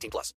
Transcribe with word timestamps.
18 0.00 0.08
plus. 0.10 0.34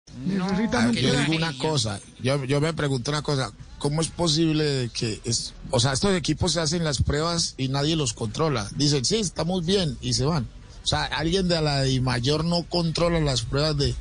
Ah, 0.72 0.90
que 0.92 1.02
yo 1.02 1.12
digo 1.20 1.36
una 1.36 1.56
cosa, 1.58 2.00
yo, 2.22 2.44
yo 2.44 2.60
me 2.60 2.72
pregunto 2.72 3.10
una 3.10 3.22
cosa, 3.22 3.52
¿cómo 3.78 4.00
es 4.00 4.08
posible 4.08 4.90
que, 4.94 5.20
es, 5.24 5.54
o 5.70 5.80
sea, 5.80 5.92
estos 5.92 6.14
equipos 6.16 6.52
se 6.52 6.60
hacen 6.60 6.84
las 6.84 7.02
pruebas 7.02 7.54
y 7.58 7.68
nadie 7.68 7.96
los 7.96 8.12
controla? 8.12 8.68
Dicen, 8.76 9.04
sí, 9.04 9.16
estamos 9.16 9.64
bien 9.66 9.96
y 10.00 10.14
se 10.14 10.24
van. 10.24 10.48
O 10.82 10.86
sea, 10.86 11.04
alguien 11.04 11.46
de 11.48 11.60
la 11.60 11.82
de 11.82 12.00
mayor 12.00 12.44
no 12.44 12.62
controla 12.64 13.20
las 13.20 13.42
pruebas 13.42 13.76
de, 13.76 13.94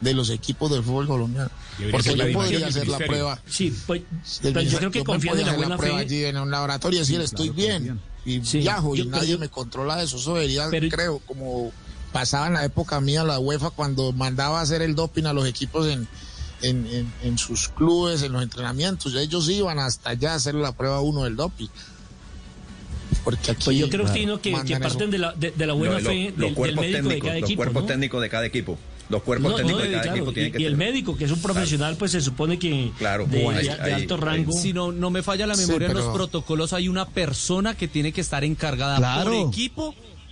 de 0.00 0.14
los 0.14 0.30
equipos 0.30 0.70
del 0.70 0.82
fútbol 0.82 1.06
colombiano. 1.06 1.50
Porque 1.90 2.16
yo 2.16 2.32
podría 2.32 2.66
hacer 2.68 2.88
la 2.88 2.98
prueba. 2.98 3.40
Sí, 3.46 3.74
pues, 3.86 4.00
pero 4.40 4.60
yo 4.60 4.60
Ministerio. 4.60 4.78
creo 4.78 4.90
que 4.92 4.98
me 5.00 5.04
confían 5.04 5.34
en 5.34 5.40
podría 5.40 5.46
la 5.46 5.52
hacer 5.52 5.58
buena 5.66 5.76
prueba 5.76 5.98
fe. 5.98 6.02
allí 6.04 6.24
en 6.24 6.36
un 6.38 6.50
laboratorio 6.50 6.96
y 6.96 7.00
decir, 7.00 7.20
estoy 7.20 7.50
bien. 7.50 8.00
Y 8.24 8.42
Sí, 8.44 8.58
viajo 8.58 8.94
yo- 8.96 9.04
y 9.04 9.08
nadie 9.08 9.32
yo- 9.32 9.38
me 9.38 9.48
controla 9.50 10.02
eso. 10.02 10.16
Eso 10.16 10.34
debería, 10.34 10.68
Pero- 10.70 10.88
creo, 10.88 11.18
como 11.20 11.70
pasaba 12.20 12.46
en 12.46 12.54
la 12.54 12.64
época 12.64 13.00
mía 13.00 13.24
la 13.24 13.38
UEFA 13.38 13.70
cuando 13.70 14.12
mandaba 14.12 14.60
a 14.60 14.62
hacer 14.62 14.80
el 14.80 14.94
doping 14.94 15.24
a 15.24 15.32
los 15.34 15.46
equipos 15.46 15.86
en, 15.86 16.08
en, 16.62 16.86
en, 16.86 17.12
en 17.22 17.36
sus 17.38 17.68
clubes, 17.68 18.22
en 18.22 18.32
los 18.32 18.42
entrenamientos. 18.42 19.14
Ellos 19.14 19.48
iban 19.50 19.78
hasta 19.78 20.10
allá 20.10 20.32
a 20.32 20.36
hacer 20.36 20.54
la 20.54 20.72
prueba 20.72 21.00
uno 21.02 21.24
del 21.24 21.36
doping. 21.36 21.68
Porque 23.22 23.50
aquí 23.50 23.62
Pues 23.64 23.76
yo 23.78 23.88
creo, 23.88 24.06
Tino, 24.12 24.40
que, 24.40 24.52
que 24.64 24.76
parten 24.78 25.10
de 25.10 25.18
la, 25.18 25.32
de, 25.32 25.50
de 25.50 25.66
la 25.66 25.72
buena 25.74 25.94
Lo- 25.94 26.00
lo- 26.00 26.10
fe 26.10 26.24
los 26.30 26.36
del, 26.36 26.44
del 26.46 26.54
cuerpos 26.54 26.80
médico 26.80 26.96
de 26.96 27.02
técnicos, 27.08 27.26
cada 27.28 27.34
los 27.40 27.44
equipo. 27.50 27.58
cuerpos 27.58 27.82
¿no? 27.82 27.86
técnicos 27.88 28.22
de 28.22 28.28
cada 28.30 28.46
equipo. 28.46 28.78
Los 29.08 29.22
cuerpos 29.22 29.50
No, 29.50 29.56
técnicos 29.56 29.80
no, 29.82 29.84
de 29.86 29.90
cada 29.92 30.02
claro, 30.02 30.16
equipo 30.16 30.32
tienen 30.32 30.48
y, 30.48 30.52
que 30.56 30.62
y 30.62 30.64
el 30.64 30.76
médico, 30.76 31.16
que 31.16 31.24
es 31.26 31.30
un 31.30 31.40
profesional, 31.42 31.96
pues 31.96 32.12
se 32.12 32.20
supone 32.20 32.58
que 32.58 32.92
Claro, 32.98 33.26
de, 33.26 33.38
de- 33.38 33.76
de 33.76 33.94
alto 33.94 34.16
rango. 34.16 34.52
Si 34.52 34.72
no, 34.72 34.90
no 34.92 35.10
me 35.10 35.22
falla 35.22 35.46
la 35.46 35.54
Sí, 35.54 35.66
memoria 35.66 35.88
en 35.88 35.94
los 35.94 36.06
protocolos, 36.14 36.72
hay 36.72 36.88
una 36.88 37.06
persona 37.06 37.76
que 37.76 37.86
tiene 37.88 38.12
que 38.12 38.20
estar 38.20 38.42
encargada 38.44 38.96
Claro. 38.96 39.30
por 39.30 39.48
equipo 39.52 39.94